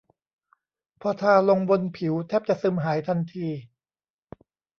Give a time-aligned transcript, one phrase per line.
[1.01, 3.47] พอทาลงบนผิวแทบจะซึมหายทันที